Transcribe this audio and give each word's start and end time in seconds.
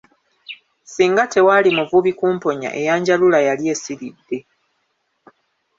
Singa 0.83 1.23
tewaali 1.33 1.69
muvubi 1.77 2.11
kumponya 2.19 2.69
eyanjalula 2.81 3.39
yali 3.47 3.63
esiiridde. 3.73 4.37